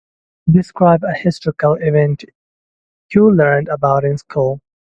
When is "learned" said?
3.31-3.67